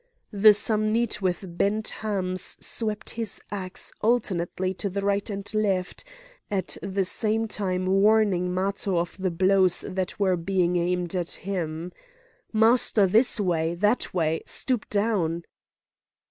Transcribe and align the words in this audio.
The 0.33 0.51
Samnite 0.51 1.21
with 1.21 1.59
bent 1.59 1.89
hams 1.89 2.57
swept 2.59 3.11
his 3.11 3.39
axe 3.51 3.93
alternately 4.01 4.73
to 4.73 4.89
the 4.89 5.01
right 5.05 5.29
and 5.29 5.47
left, 5.53 6.03
at 6.49 6.75
the 6.81 7.05
same 7.05 7.47
time 7.47 7.85
warning 7.85 8.51
Matho 8.51 8.97
of 8.97 9.15
the 9.19 9.29
blows 9.29 9.81
that 9.87 10.19
were 10.19 10.35
being 10.37 10.75
aimed 10.75 11.15
at 11.15 11.29
him. 11.45 11.91
"Master, 12.51 13.05
this 13.05 13.39
way! 13.39 13.75
that 13.75 14.11
way! 14.11 14.41
stoop 14.47 14.89
down!" 14.89 15.43